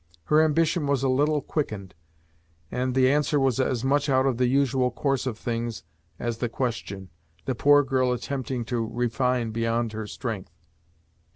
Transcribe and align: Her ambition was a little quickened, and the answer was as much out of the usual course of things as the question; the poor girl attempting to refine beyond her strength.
Her 0.23 0.41
ambition 0.41 0.87
was 0.87 1.03
a 1.03 1.07
little 1.09 1.43
quickened, 1.43 1.93
and 2.71 2.95
the 2.95 3.07
answer 3.11 3.39
was 3.39 3.59
as 3.59 3.83
much 3.83 4.09
out 4.09 4.25
of 4.25 4.37
the 4.37 4.47
usual 4.47 4.89
course 4.89 5.27
of 5.27 5.37
things 5.37 5.83
as 6.17 6.39
the 6.39 6.49
question; 6.49 7.11
the 7.45 7.53
poor 7.53 7.83
girl 7.83 8.11
attempting 8.11 8.65
to 8.65 8.83
refine 8.83 9.51
beyond 9.51 9.91
her 9.91 10.07
strength. 10.07 10.55